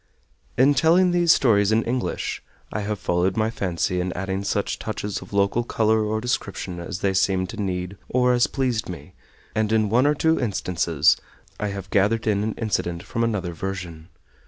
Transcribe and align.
In 0.57 0.73
telling 0.73 1.11
these 1.11 1.31
stories 1.31 1.71
in 1.71 1.83
English 1.83 2.41
I 2.73 2.79
have 2.79 2.97
followed 2.97 3.37
my 3.37 3.51
fancy 3.51 3.99
in 4.01 4.11
adding 4.13 4.43
such 4.43 4.79
touches 4.79 5.21
of 5.21 5.31
local 5.31 5.63
color 5.63 6.03
or 6.03 6.19
description 6.19 6.79
as 6.79 7.01
they 7.01 7.13
seemed 7.13 7.49
to 7.51 7.61
need 7.61 7.97
or 8.09 8.33
as 8.33 8.47
pleased 8.47 8.89
me, 8.89 9.13
and 9.53 9.71
in 9.71 9.89
one 9.91 10.07
or 10.07 10.15
two 10.15 10.39
instances 10.39 11.17
I 11.59 11.67
have 11.67 11.91
gathered 11.91 12.25
in 12.25 12.41
an 12.41 12.55
incident 12.55 13.03
from 13.03 13.23
another 13.23 13.53
version. 13.53 14.09